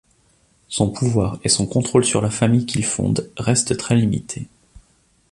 [0.67, 4.47] Son pouvoir et son contrôle sur la famille qu'il fonde reste très limité.